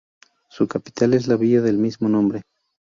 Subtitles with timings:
[0.49, 2.41] Su capital es la villa del mismo nombre.